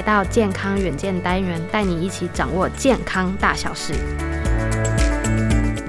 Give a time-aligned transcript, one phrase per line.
[0.00, 3.92] 来到健康远见单元，带你一起掌握健康大小事。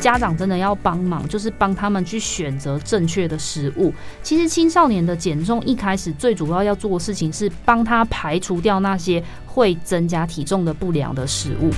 [0.01, 3.93] 家长真的要帮忙，就是帮他们去选择正确的食物。
[4.21, 11.69] 其实青少年的减重一开始最主要要做的事情是帮他排除掉那些会增加体重的不良的食物，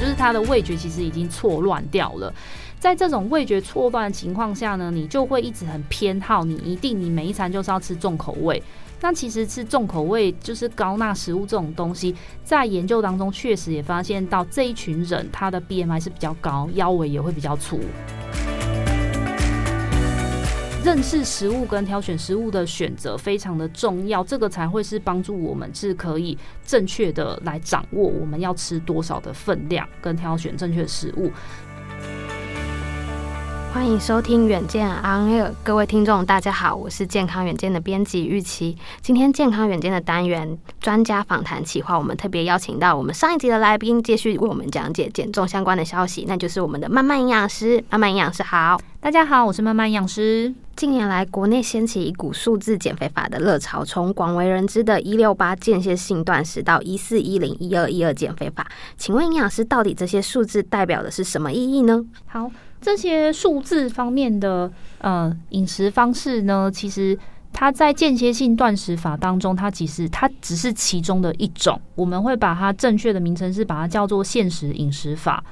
[0.00, 2.32] 就是他的味觉其实已经错乱掉了。
[2.80, 8.62] 在这种味觉错乱的情况下呢，你就会一直很偏好，你一定你每一餐就是要吃重口味。
[9.00, 17.80] 那其实吃重口味就是高钠食物这种东西，在研究当中确实也发现到这一群人他的 BMI 是比较高，腰围也会比较粗。
[20.84, 31.30] 认识食物跟挑选食物的选择非常的重要，这个才会是帮助我们是可以正确的来掌握我们要吃多少的分量，跟挑选正确的食物。
[33.72, 38.76] 欢迎收听远见 On Air，各位听众，大家好，我是健康远见的编辑玉琪。
[39.02, 47.82] 今天健康远见的单元专家访谈企划，我们特别邀请到我们上一集的来宾，继续为我们讲解减重相关的消息，那就是我们的慢慢营养师。
[47.90, 50.52] 慢慢营养师好，大家好，我是慢慢营养师。
[50.74, 58.66] 近年来，国内掀起一股数字减肥法的热潮，从广为人知的“一六八”间歇性断食到“一四一零”“一二一二”减肥法，
[58.96, 62.04] 请问营养师，到底这些数字代表的是什么意义呢？
[62.26, 62.50] 好。
[62.80, 67.18] 这些数字方面的呃饮食方式呢，其实
[67.52, 71.80] 它在间歇性断食法当中，它其实它只是其中的一种。
[71.94, 75.42] 我们会把它正确的名称是把它叫做限时饮食法。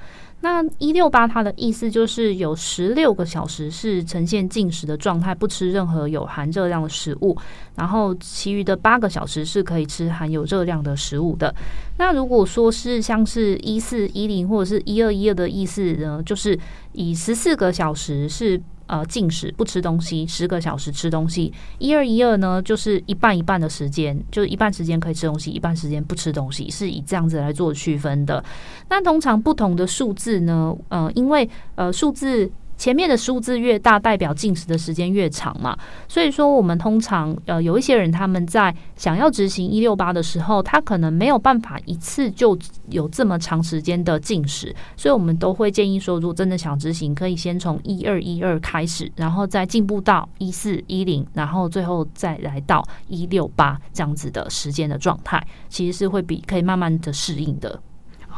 [0.47, 7.36] 那一六八它的意思就是有十六个小时是呈现进食的状态，不吃任何有含热量的食物，
[7.75, 11.52] 然后其余的八个小时是可以吃含有热量的食物的。
[11.98, 16.56] 那如果说是像是一四一零或者是一二一二的意思呢，就是
[16.92, 18.62] 以十四个小时是。
[18.87, 21.53] 呃，进食不吃东西，十个小时吃东西。
[21.79, 28.42] 一二一二呢，就是一半一半的时间，就是一半时间可以吃东西，一半时间不吃东西，是以这样子来做区分的。
[28.89, 32.51] 那通常不同的数字呢，呃，因为呃数字。
[32.77, 35.77] 前面的数字越大，代表进食的时间越长嘛。
[36.09, 42.57] 所以说，我们通常呃有一些人他们在想要执行一六八的时候，他可能没有办法一次就
[42.89, 57.81] 有这么长时间的进食，所以我们都会建议说，如果真的想执行，可以先从一二一二开始，然后再进步到一四一零，然后最后再来到一六八这样子的时间的状态，其实是会比可以慢慢的适应的。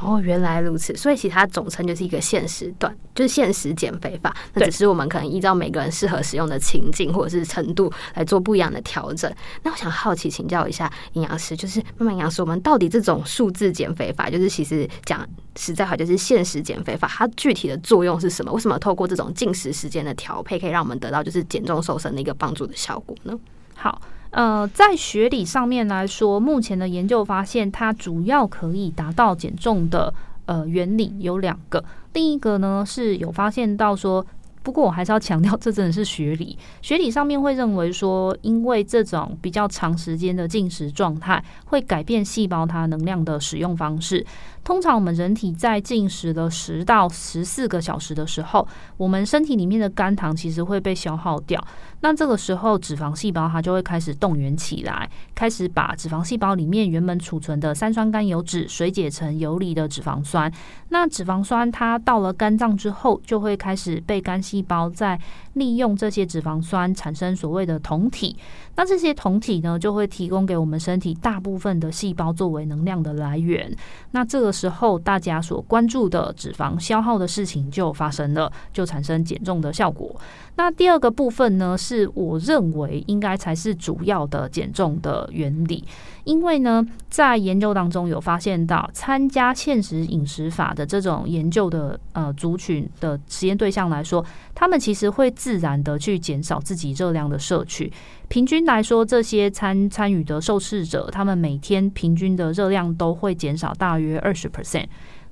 [0.01, 4.33] 哦，原来如此，所以其实它总称就是一个限时段，就是限时减肥法。
[4.55, 9.29] 那只是我们可能依照每个人适合使用的情境或者是程度来做不一样的调整。
[9.65, 15.27] 那我想好奇请教一下营养师，就是慢慢营养师，我们到底这种数字减肥法，就是其实讲
[15.57, 18.53] 实在话，就是限时减肥法，它具体的作用是什么？
[18.53, 23.37] 为什么透过这种进食时间的调配，可以让我们得到就是减重瘦身的一个帮助的效果呢？
[23.75, 24.01] 好。
[24.31, 30.13] 呃，在学理上面来说，目前的研究发现，它主要可以达到减重的
[30.45, 31.83] 呃原理有两个。
[32.13, 34.25] 另一个呢是有发现到说，
[34.63, 36.59] 不过我还是要强调，这真的是学理。
[36.83, 44.27] 学理上面会认为说，因为这种比较长时间的进食状态，会改变细胞它能量的使用方式。
[44.63, 48.69] 通常我们人体在进食了十到十四个小时的时候，
[48.99, 51.63] 我们身体里面的肝糖其实会被消耗掉。
[52.01, 60.53] 那这个时候，脂肪细胞它就会开始动员起来，开始把脂肪细胞里面原本储存的三酸甘油脂水解成游离的脂肪酸。
[60.91, 65.19] 那脂肪酸它到了肝脏之后，就会开始被肝细胞在
[65.59, 68.37] 利用这些脂肪酸产生所谓的酮体。
[68.77, 73.75] 那这些酮体呢，就会提供给我们身体大部分的细胞作为能量的来源。
[74.13, 80.15] 那这个时候，大家所关注的脂肪消耗的事情就发生了，就产生减重的效果。
[80.55, 85.85] 那第二个部分呢，是我认为应该才是主要的减重的原理，
[86.29, 94.23] 因为呢，在研究当中有发现到，参加限时饮食法的这种研究的呃族群的实验对象来说，
[94.55, 97.91] 他们其实会自然的去减少自己热量的摄取。
[98.29, 104.85] 平均来说，这些参参与的受试者，他们每天平均的热量都会减少大约二十 percent。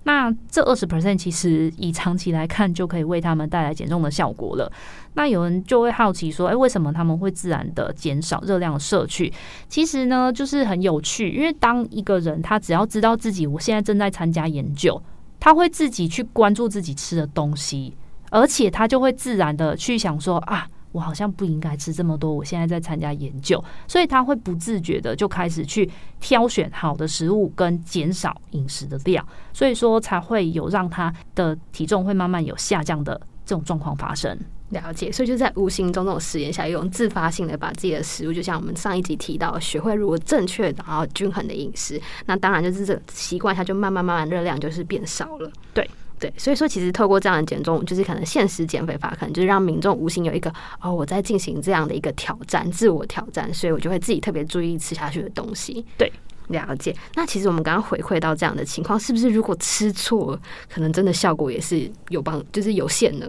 [0.07, 4.71] 那这二十 percent 其实以长期来看，就可以为他们带来减重的效果了。
[5.15, 9.33] 那有人就会好奇说，诶，为什么他们会自然的减少热量摄取？
[9.69, 15.03] 其实呢，就是很有趣，因为当一个人他只要知道自己我现在正在参加研究，
[15.41, 17.93] 他会自己去关注自己吃的东西，
[18.31, 20.69] 而且他就会自然的去想说啊。
[20.97, 22.33] 我好像不应该吃这么多。
[22.33, 25.89] 我现在在参加研究，所以他会不自觉的就开始去
[26.21, 29.23] 挑选好的食物跟减少饮食的量，
[29.53, 34.35] 所以说才会有让他的体重会慢慢有下降的这种状况发生。
[34.71, 45.53] 了解，所以就在无形中这种实验下，用自发性的把自己的食物，就像我们上一集提到，学会如何正确然后均衡的饮食，那当然就是这习惯下就慢慢慢慢热量就是变少了。
[45.75, 55.85] 对对，所以说其实透过这样的减重，就是可能限时减肥法，可能就是让民众无形有一个哦，我在进行这样的一个挑战，自我挑战，所以我就会自己特别注意吃下去的东西。
[55.99, 56.11] 对，
[56.49, 56.97] 了解。
[57.15, 60.39] 那其实我们刚刚回馈到这样的情况，是不是如果吃错，
[60.73, 63.27] 可能真的效果也是有帮，就是有限呢？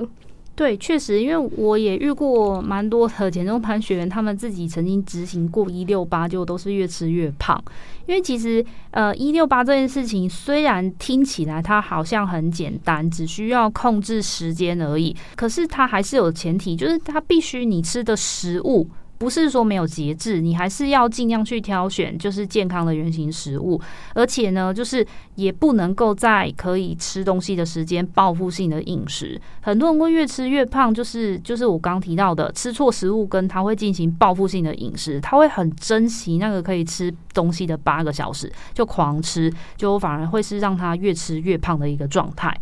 [0.58, 7.64] 对，确实，因为我也遇过蛮多的减重班学员，他们自己曾经执行过一六八，就都是越吃越胖。
[8.08, 18.90] 因为其实，呃，一六八这件事情虽然听起来它好像很简单，只需要控制时间而已，可是它还是有前提，就是它必须你吃的食物。
[19.18, 23.82] 不是说没有节制，你还是要尽量去挑选就是健康的原型食物，
[24.14, 25.06] 而且呢，就是
[25.36, 29.40] 也不能够在可以吃东西的时间报复性的饮食。
[29.62, 42.56] 很多人会越吃越胖，就是就是我刚提到的吃错食物，跟他会进行报复性的饮食，他会很珍惜那个可以吃东西的八个小时，就狂吃，就反而会是让他越吃越胖的一个状态。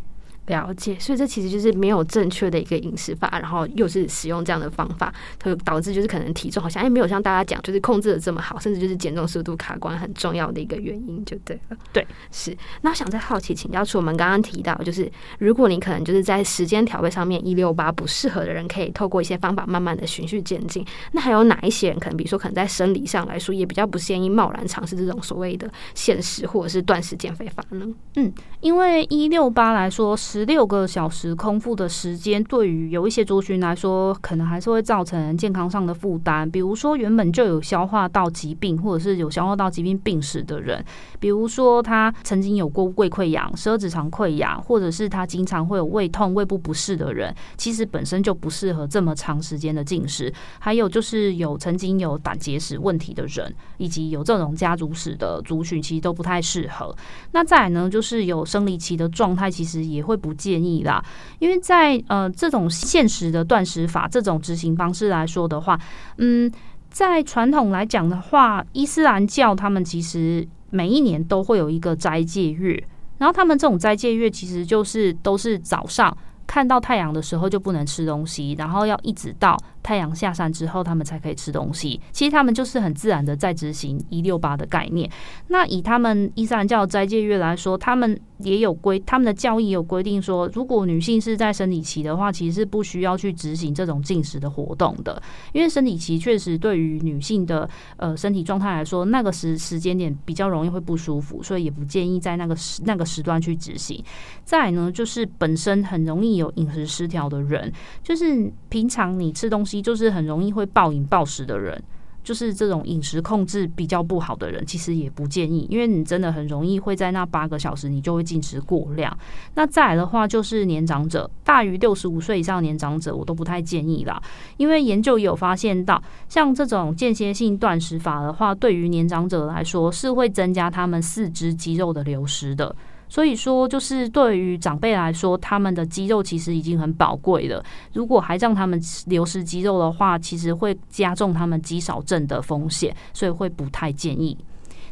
[0.47, 11.77] 了解，所以这其实就是没有正确的一个饮食法，然后又是使用这样的方法，它就导致就是可能体重好像哎没有像大家讲，就是控制的这么好，甚至就是减重速度卡关很重要的一个原因，就对了。
[11.91, 12.55] 对，是。
[12.81, 20.85] 那我想再好奇请教，除我们刚刚提到，就是如果你可能就是在时间调配上面一六八不适合的人，可以透过一些方法慢慢的循序渐进。
[21.11, 27.87] 那还有哪一些人可能，比如说可能在生理上来说，也比较不建议贸然尝试这种所谓的限时或者是断食减肥法呢？
[28.15, 28.31] 嗯，
[28.61, 36.51] 因为一六八来说十六个小时空腹的时间，对于有一些族群来说，可能还是会造成健康上的负担。
[36.51, 40.83] 比如说，原本就有消化道疾病，或者是有消化道疾病病史的人，
[41.21, 50.33] 比如说他曾经有过胃溃疡、十二指肠溃疡，或者是他经常会有胃痛、胃部不适的人，其实本身就不适合这么长时间的进食。
[50.59, 56.93] 还有就是有曾经有胆结石问题的人，以及有这种家族史的族群，其实都不太适合。
[57.31, 60.83] 那再来呢，就是有生理期的状态，其实也会不建议。
[60.83, 61.05] 啦，
[61.37, 65.79] 因为在呃这种现实的断食法这种执行方式来说的话，
[66.17, 66.51] 嗯，
[66.89, 72.83] 在传统来讲的话，伊斯兰教他们其实每一年都会有一个斋戒月，
[73.19, 76.15] 然后他们这种斋戒月其实就是都是早上
[76.47, 79.57] 看到太阳的时候就不能吃东西，然后要一直到。
[79.83, 82.01] 太阳下山之后，他们才可以吃东西。
[82.11, 85.07] 其实他们就是很自然的在执行一六八的概念。
[85.49, 95.21] 那以他们伊斯兰教斋戒月来说，他们也有规，他们的教义有规定说，如果女性是在生理期的话，其实是不需要去执行这种进食的活动的。
[95.53, 104.03] 因为生理期确实对于女性的呃身体状态来说，那个时时间点比较容易会不舒服，所以也不建议在那个时那个时段去执行。
[104.43, 107.71] 再呢，就是本身很容易有饮食失调的人，
[108.03, 109.75] 就是平常你吃东西。
[109.85, 111.79] 就是很容易会暴饮暴食的人，
[112.23, 119.15] 就是这种饮食控制比较不好的人，其实也不建议，因为你真的很容易会在那八个小时你就会进食过量。
[119.53, 124.19] 那再来的话，就是年长者，大于六十五岁以上年长者，我都不太建议啦，
[124.57, 132.75] 因为研究也有发现到，像这种间歇性断食法的话，对于年长者来说是会增加他们四肢肌肉的流失的。
[133.15, 137.63] 所以说，就是对于长辈来说，他们的肌肉其实已经很宝贵了。
[137.93, 144.37] 如果还让他们流失肌肉的话，其实会加重他们肌少症的风险，所以会不太建议。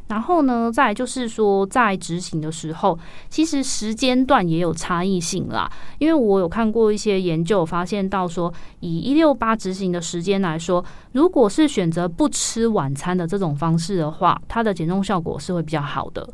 [0.07, 2.97] 然后呢，再就是说，在执行的时候，
[3.27, 5.69] 其实时间段也有差异性啦。
[5.97, 10.81] 因为我有看过一些研究，发现到说，以一六八执行的时间来说，
[11.12, 16.25] 如果是选择不吃晚餐的这种方式的话，它的减重效果是会比较好的。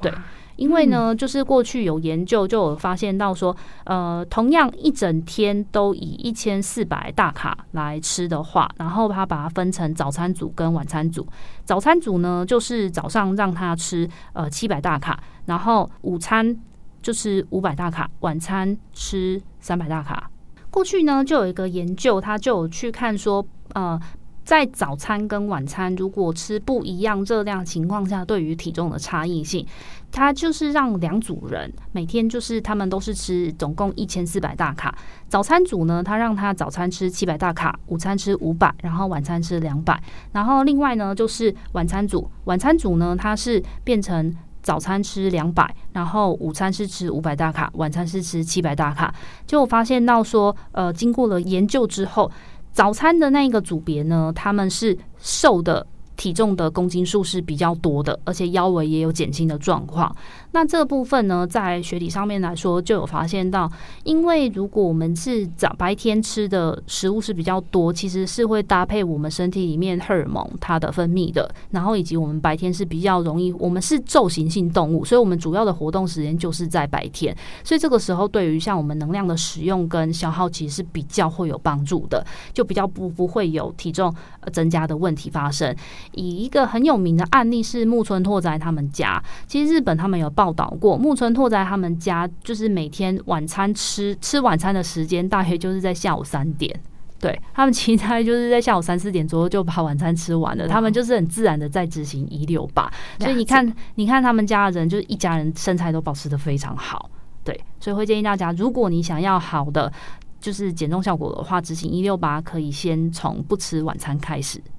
[0.00, 0.12] 对。
[0.56, 11.26] 因为呢，就是过去有研究就有发现到说，呃，同样一整天都以一千四百大卡来吃的话，然后他把它分成早餐组跟晚餐组。
[11.64, 16.56] 早餐组呢，就是早上让他吃呃七百大卡，然后午餐
[17.00, 20.30] 就是五百大卡，晚餐吃三百大卡。
[20.70, 24.00] 过去呢，就有一个研究，他就有去看说，呃。
[24.44, 29.64] 在早餐跟晚餐如果吃不一样热量情况下，对于体重的差异性，
[30.10, 34.92] 它就是让两组人每天就是他们都是吃总共一千四百大卡。
[35.28, 40.02] 早餐组呢，他让他早餐吃七百大卡，午餐吃五百，然后晚餐吃两百。
[40.32, 49.14] 然后另外呢，就是晚餐组，晚餐组呢，它是变成早餐吃两百，然后午餐是吃五百大卡，晚餐是吃七百大卡。
[49.46, 52.28] 就发现到说，呃，经过了研究之后。
[52.72, 55.86] 早餐的那一个组别呢，他们是瘦的
[56.16, 60.14] 体重的公斤数是比较多的，而且腰围也有减轻的状况。
[60.52, 63.70] 那这部分呢，在学理上面来说，就有发现到，
[64.04, 84.14] 因为如果我们是早白天吃的食物是比较多，其实是会搭配我们身体里面荷尔蒙它的分泌的，然后以及我们白天是比较容易，我们是昼行性动物，所以我们主要的活动时间就是在白天，所以这个时候对于像我们能量的使用跟消耗，其实是比较会有帮助的，就比较不不会有体重
[84.52, 85.74] 增加的问题发生。
[86.12, 96.74] 以一个很有名的案例是木村拓哉他们家，其实日本他们有报道过，木村拓哉他们家就是每天晚餐吃吃晚餐的时间大约就是在下午三点，
[97.20, 107.10] 对他们其他就是在下午三四点左右就把晚餐吃完了，他们就是很自然的在执行一六八，所以你看，你看他们家的人就是一家人身材都保持的非常好，
[107.44, 109.92] 对，所以会建议大家，如果你想要好的
[110.40, 114.71] 就是减重效果的话，执行一六八可以先从不吃晚餐开始，对。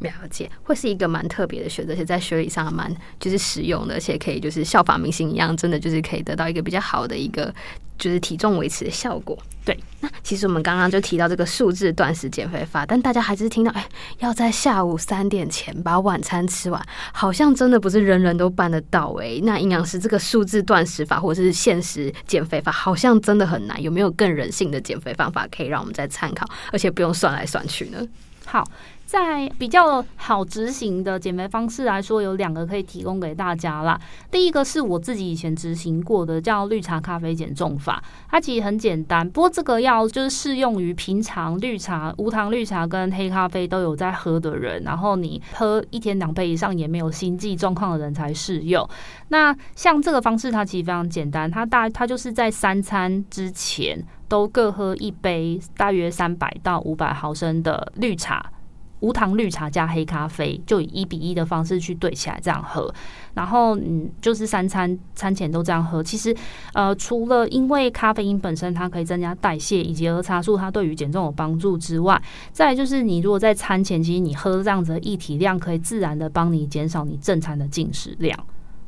[0.00, 7.54] 了解，会是一个蛮特别的选择，而且在学理上蛮就是实用的，而且可以就是效法明星一样，真的就是可以得到一个比较好的一个
[7.98, 9.38] 就是体重维持的效果。
[9.62, 13.86] 对，那其实我们刚刚就提到这个数字断食减肥法，但大家还是听到哎，
[14.20, 19.38] 要在下午三点前把晚餐吃完，好像真的不是人人都办得到哎。
[19.42, 27.98] 那营养师这个数字断食法或者是限时减肥法，好像真的很难，有没有更人性的减肥方法可以让我们再参考，而且不用算来算去呢？
[28.46, 28.66] 好。
[29.10, 34.00] 在比较好执行的减肥方式来说，有两个可以提供给大家啦。
[34.30, 38.00] 第一个是我自己以前执行过的，叫绿茶咖啡减重法。
[38.28, 48.88] 它其实很简单，不过这个要就是适用于平常绿茶、无糖绿茶跟黑咖啡都有在喝的人，然后你喝一天两杯以上也没有心悸状况的人才适用。
[49.26, 58.52] 那像这个方式，它其实非常简单，它大它就是在三餐之前都各喝一杯，大约三百到五百毫升的绿茶。
[59.00, 62.92] 无糖绿茶加黑咖啡，就以一比一的方式去兑起来这样喝，
[63.34, 66.02] 然后嗯，就是三餐餐前都这样喝。
[66.02, 66.34] 其实
[66.74, 72.20] 呃，除了因为咖啡因本身它可以增加代谢，以及喝茶素它对于减重有帮助之外，
[72.52, 78.38] 再就是你如果在餐前，其实你喝这样子的液体量，可以自然的帮你减少你正餐的进食量。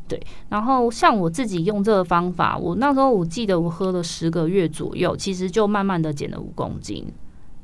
[0.06, 7.06] 对，然后像我自己用这个方法，我那时候我记得我喝了十个月左右，其实就慢慢的减了五公斤。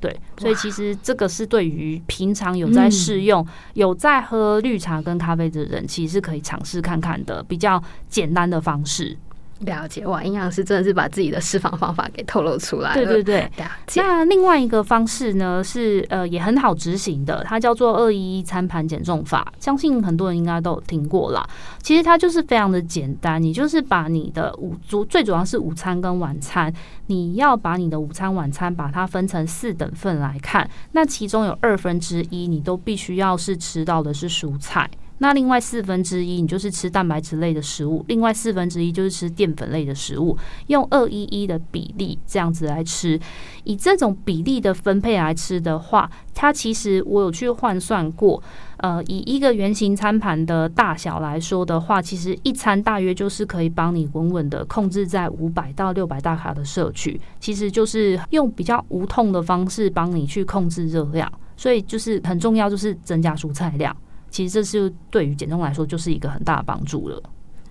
[0.00, 9.16] 对，所以其实这个是对于平常有在试用、嗯、有在喝绿茶跟咖啡的人，其实是可以尝试看看的，比较简单的方式。
[9.60, 13.04] 了解哇，营养师真的是把自己的释放方法给透露出来了。
[13.04, 13.50] 对对对，
[13.96, 21.44] 那另外一个方式呢，是呃也很好执行的，它叫做二一一餐盘减重法，相信很多人应该都有听过啦。
[21.82, 26.72] 其实它就是非常的简单，你就是把你的午主最主要是午餐跟晚餐，
[27.06, 34.88] 你要把你的午餐晚餐把它分成四等份来看，那其中有二分之一你都必须要是吃到的是蔬菜。
[35.18, 40.37] 那另外四分之一，你就是吃蛋白质类的食物；另外四分之一就是吃淀粉类的食物，
[40.68, 43.18] 用二一一的比例这样子来吃。
[43.64, 48.42] 以这种比例的分配来吃的话，它其实我有去换算过，
[48.78, 63.94] 呃，以一个圆形餐盘的大小来说的话，其实一餐大约就是可以帮你稳稳的控制在五百到六百大卡的摄取，其实就是用比较无痛的方式帮你去控制热量，所以就是很重要，就是增加蔬菜量。
[64.30, 67.23] 其实这是对于减重来说，就是一个很大的帮助了。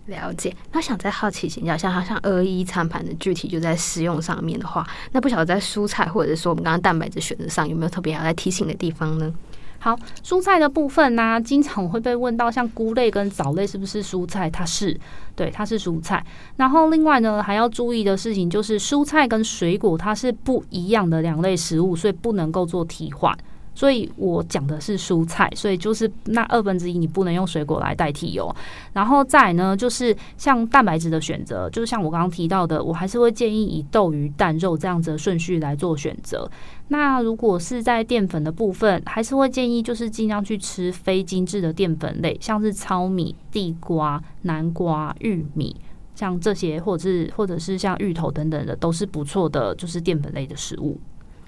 [0.07, 0.55] 了解。
[0.71, 9.33] 那想再好奇请教，像它像二一餐盘的具体就在食用上面的话，那不晓得在蔬菜或者是说我们刚刚蛋白质选择上有没有特别要来提醒的地方呢？
[9.79, 14.49] 好，蔬菜的部分呢、啊，经常会被问到，像菇类跟藻类是不是蔬菜？
[14.49, 14.97] 它是，
[15.35, 16.25] 对，它是蔬菜。
[16.55, 23.37] 然后另外呢，还要注意的事情就是，蔬菜跟水果它是不一样的两类食物，所以不能够做替换。
[23.77, 28.51] 所以我讲的是蔬菜，所以就是那二分之一你不能用水果来代替哦。
[28.91, 36.49] 然后再呢，就是像蛋白质的选择，就是像我刚刚提到的，我还是会建议以豆、鱼、蛋、肉这样子的顺序来做选择。
[36.87, 45.75] 那如果是在淀粉的部分，还是会建议就是尽量去吃非精致的淀粉类，像是糙米、地瓜、南瓜、玉米，
[46.15, 50.99] 像这些，或者是或者是像芋头等等的，都是不错的，就是淀粉类的食物。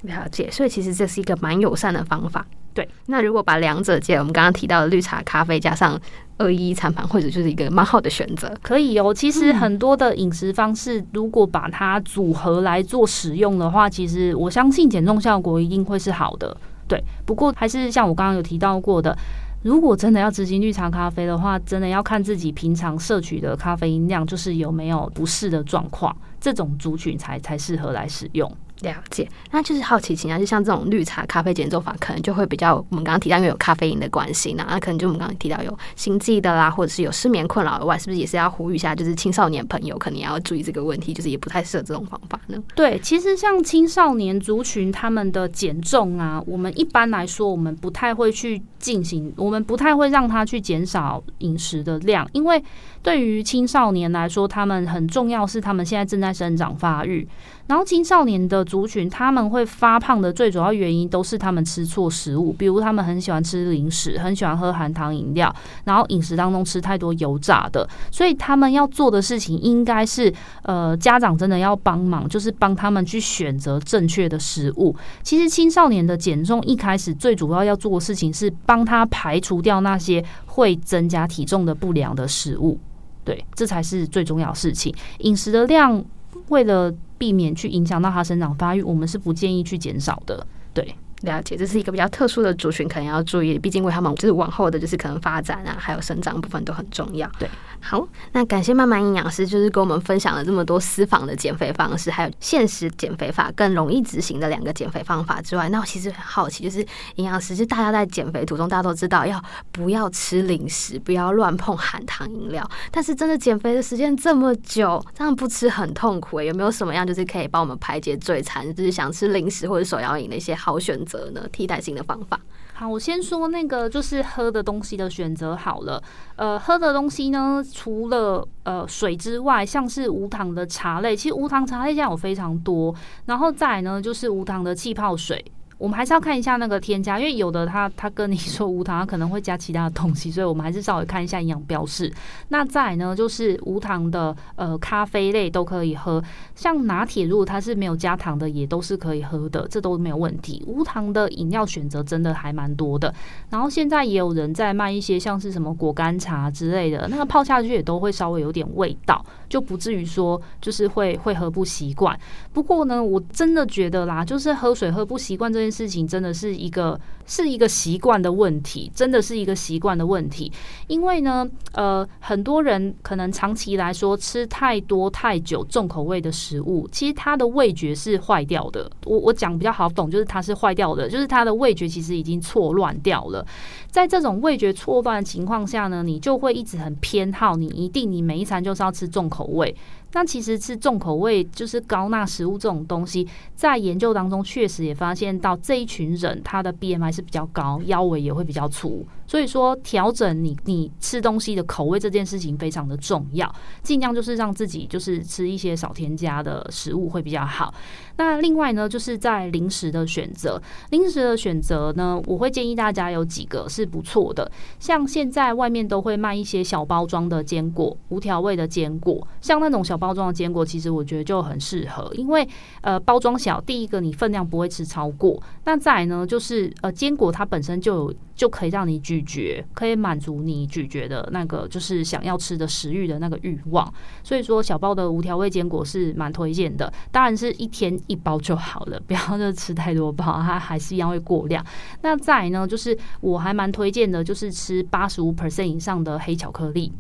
[0.04, 2.46] 了解，所以其实这是一个蛮友善的方法。
[2.74, 6.00] 对，那如果把两者借，我们刚刚提到的绿茶、咖啡加上
[6.38, 8.50] 二一一餐盘，或者就是一个蛮好的选择。
[8.62, 16.56] 可以哦，其实很多的饮食方式，如果把它组合来做使用的话，其实我相信减重效果一定会是好的。
[16.88, 19.18] 对，不过还是像我刚刚有提到过的，
[19.64, 28.50] 如果真的要执行绿茶咖啡的话，真的要看自己平常摄取的咖啡因量，就是有没有不适的状况，这种族群才才适合来使用。
[28.82, 42.58] 了解，那就是好奇心啊，就像这种绿茶咖啡减重法，可能就会比较我们刚刚提到，因为有咖啡因的关系呢，那可能就我们刚刚提到有心悸的啦，或者是有失眠困扰以外，是不是也是要呼吁一下，就是青少年朋友可能也要注意这个问题，就是也不太适合这种方法呢？
[42.74, 52.64] 对，其实像青少年族群他们的减重啊，我们一般来说，我们不太会去进行，我们不太会让他去减少饮食的量，因为
[53.04, 57.28] 对于青少年来说，他们很重要是他们现在正在生长发育。
[57.70, 70.34] 然后青少年的族群，他们会发胖的最主要原因都是他们吃错食物，比如他们很喜欢吃零食，很喜欢喝含糖饮料，然后饮食当中吃太多油炸的，所以他们要做的事情应该是，
[70.64, 74.96] 呃，家长真的要帮忙，就是帮他们去选择正确的食物。
[75.22, 82.80] 其实青少年的减重一开始最主要要做的事情是帮他排除掉那些会增加体重的不良的食物，
[83.24, 84.92] 对，这才是最重要事情。
[85.20, 86.04] 饮食的量
[86.50, 86.94] 为了。
[87.20, 90.48] 避免去影响到它生长发育，我们是不建议去减少的。
[90.74, 97.30] 对，了解，这是一个比较特殊的族群，可能要注意，毕竟为他们就是往后的就是可能发展啊，还有生长部分都很重要。
[97.38, 97.50] 对。
[97.82, 106.86] 好，那感谢慢慢营养师，就是跟我们分享了这么多私房的减肥方式，还有现实减肥法更容易执行的两个减肥方法之外，那我其实很好奇，就是
[107.16, 121.42] 营养师，就大家在减肥途中，大家都知道要不要吃零食，不要乱碰含糖饮料，但是真的减肥的时间这么久，这样不吃很痛苦诶，有没有什么样就是可以帮我们排解嘴馋，就是想吃零食或者手摇饮的一些好选择则呢？
[121.52, 122.40] 替代性的方法。
[122.74, 126.02] 好，我先说那个就是喝的东西的选择好了。
[126.36, 132.94] 呃，喝的东西呢，除了呃水之外，像是无糖的茶类，其实无糖茶类现在有非常多。
[133.26, 135.44] 然后再呢，就是无糖的气泡水。
[135.80, 142.14] 我们还是要看一下那个添加，因为有的他他跟你说无糖，他可能会加其他的东西，所以我们还是稍微看一下营养标示。
[142.50, 146.22] 那再来呢，就是无糖的呃咖啡类都可以喝，
[146.54, 150.62] 像拿铁如果它是没有加糖的，也都是可以喝的，这都没有问题。
[150.68, 153.14] 无糖的饮料选择真的还蛮多的，
[153.50, 162.20] 然后现在也有人在卖一些像是什么果干茶之类的，那个泡下去也都会稍微有点味道，就不至于说就是会会喝不习惯。
[162.52, 170.52] 不过呢，我真的觉得啦，就是喝水喝不习惯这件事情真的是一个是一个习惯的问题，真的是一个习惯的问题。
[170.88, 178.90] 因为呢，呃，很多人可能长期来说吃太多太久重口味的食物，其实他的味觉是坏掉的。
[179.06, 183.46] 我我讲比较好懂，就是它是坏掉的，就是他的味觉其实已经错乱掉了。
[183.90, 189.76] 在这种味觉错乱的情况下呢，你就会一直很偏好，你一定你每一餐就是要吃重口味。
[190.14, 199.06] 那其实吃重口味就是高钠食物这种东西，在研究当中确实也发现到这一群人他的 BMI 是比较高，腰围也会比较粗。
[199.28, 207.72] 所以说调整你你吃东西的口味这件事情非常的重要，尽量就是让自己就是吃一些少添加的食物会比较好。
[208.18, 222.48] 那另外呢，就是在零食的选择，零食的选择呢，我会建议大家有几个是不错的，像现在外面都会卖一些小包装的坚果，无调味的坚果，像那种小包装的坚果，其实我觉得就很适合，因为
[222.82, 228.16] 呃包装小，第一个你分量不会吃超过，那再来呢就是呃坚果它本身就有。
[228.40, 233.94] 就可以让你咀嚼，可以满足你咀嚼的那个就是想要吃的食欲的那个欲望。
[234.24, 236.90] 所以说，小包的无调味坚果是蛮推荐的。
[237.12, 241.62] 当然是一天一包就好了，不要就吃太多包，它还是一样会过量。
[242.02, 246.94] 那再来呢，就是我还蛮推荐的，就是吃八十五 percent 以上的黑巧克力。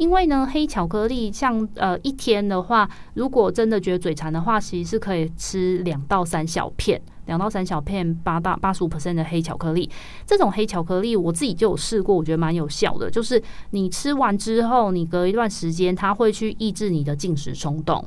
[0.00, 9.90] 因为呢，黑巧克力像呃一天的话，如果真的觉得嘴馋的话，其实是可以吃两到三小片，两到三小片八到八十五 percent 的黑巧克力。
[10.24, 13.10] 这种黑巧克力我自己就有试过，我觉得蛮有效的。
[13.10, 13.40] 就是
[13.72, 18.02] 你吃完之后，你隔一段时间，它会去抑制你的进食冲动。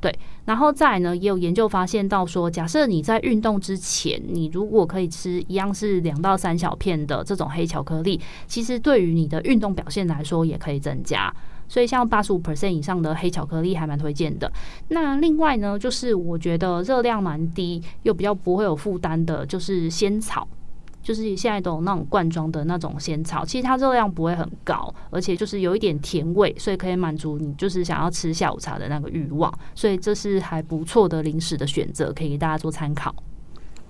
[0.00, 11.34] 对，然后再呢，也有研究发现到说，假设你在运动之前，你如果可以吃一样是两到三小片的这种黑巧克力，其实对于你的运动表现来说也可以增加。
[11.70, 14.50] 所以像八十五 percent 以上的黑巧克力还蛮推荐的。
[14.88, 20.46] 那另外呢，就是我觉得热量蛮低又比较不会有负担的，就是仙草。
[21.02, 33.14] 就是现在都有那种罐装的那种仙草，其实它热量不会很高，而且就是有一点甜味，所以可以满足你就是想要吃下午茶的那个欲望，所以这是还不错的零食的选择，可以给大家做参考。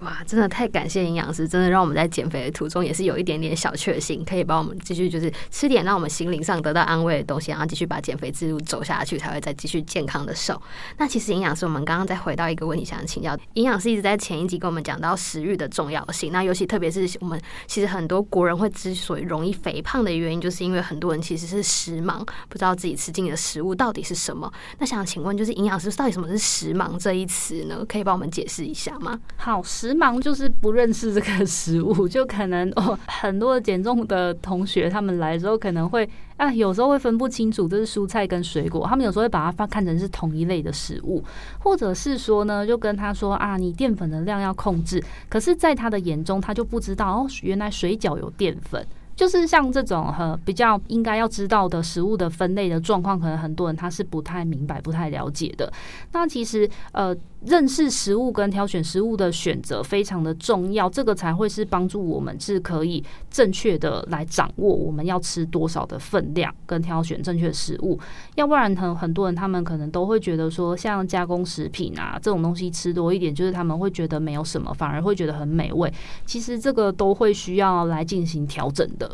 [0.01, 10.61] 哇，真的太感谢营养师，真的让我们在减肥的途中也是有一点点小确幸，可以帮我们继续就是吃点让我们心灵上得到安慰的东西，然后继续把减肥之路走下去，才会再继续健康的瘦。
[10.99, 16.31] 那其实营养师，我们刚刚再回到一个问题，想请教营养师，一直在前一集跟我们讲到食欲的重要性。
[16.31, 24.53] 那尤其特别是我们其实很多国人会之所以容易肥胖的原因，就是因为很多人其实是食盲，不知道自己吃进的食物到底是什么。
[24.79, 27.85] 那想请问，就是营养师到底什么是食盲这一词呢？
[27.89, 29.19] 可以帮我们解释一下吗？
[29.37, 41.23] 好，食盲就是不认识这个食物，就可能哦，很多减重的同学他们来的时候可能会啊，有时候会分不清楚这是蔬菜跟水果，他们有时候会把它看成是同一类的食物，
[41.59, 48.87] 或者是说呢，就跟他说啊，你淀粉的量要控制，可是在他的眼中，他就不知道哦，原来水饺有淀粉。
[49.19, 55.71] 就是像这种呃比较应该要知道的食物的分类的状况，可能很多人他是不太明白、不太了解的。
[56.13, 57.15] 那其实呃。
[57.47, 63.01] 认识食物跟挑选食物的选择非常的重要，这个才会是帮助我们是可以
[63.31, 67.97] 正确的来掌握我们要吃多少的分量，跟挑选正确食物。
[68.35, 75.89] 要不然很很多人他们可能都会觉得说，像加工食品啊这种东西吃多一点，就是他们会觉得没有什么，反而会觉得很美味。
[76.27, 79.08] 其实这个都会需要来进行调整的，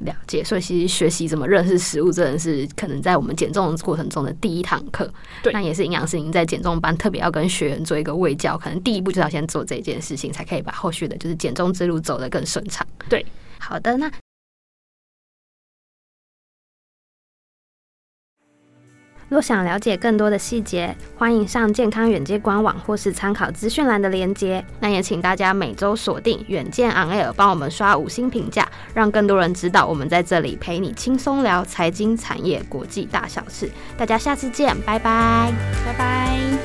[0.00, 5.12] 了解，所以其实学习怎么认识食物，真的是可能在我们减重过程中的第一堂课。
[5.42, 12.86] 对，那也是营养师您在减重班特别要跟学员做一个喂教，可能第一步就要先做这件事情，才可以把后续的就是减重之路走得更顺畅。
[13.08, 13.24] 对，
[13.58, 14.10] 好的，那。
[19.28, 24.64] 若想了解更多的细节，欢迎上健康远见官网或是参考资讯栏的连接。
[24.80, 33.70] 那也请大家每周锁定远见 On Air，帮我们刷五星评价，让更多人知道我们在这里陪你轻松聊财经、产业、国际大小事。
[33.96, 35.52] 大家下次见，拜拜，
[35.84, 36.57] 拜拜。